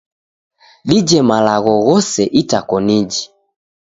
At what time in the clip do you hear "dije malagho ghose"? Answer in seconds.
0.87-2.21